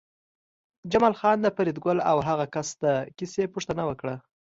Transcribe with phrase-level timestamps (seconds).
[0.91, 2.85] جمال خان د فریدګل او هغه کس د
[3.17, 4.15] کیسې پوښتنه وکړه